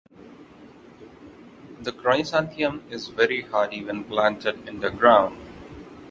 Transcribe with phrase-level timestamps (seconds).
[1.79, 5.37] The chrysanthemum is very hardy when planted in the ground.